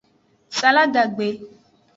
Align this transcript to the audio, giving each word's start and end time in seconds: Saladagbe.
Saladagbe. 0.59 1.27